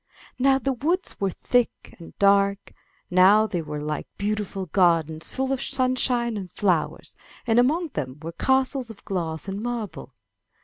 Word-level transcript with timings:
Now 0.39 0.57
the 0.57 0.73
woods 0.73 1.15
were 1.19 1.29
thick 1.29 1.95
and 1.99 2.17
dark, 2.17 2.73
now 3.11 3.45
they 3.45 3.61
were 3.61 3.79
like 3.79 4.07
beautiful 4.17 4.65
gardens 4.65 5.29
full 5.29 5.53
of 5.53 5.61
sunshine 5.61 6.37
and 6.37 6.51
flowers, 6.51 7.15
and 7.45 7.59
among 7.59 7.89
them 7.89 8.17
were 8.19 8.31
castles 8.31 8.89
of 8.89 9.05
glass 9.05 9.47
and 9.47 9.61
marble. 9.61 10.15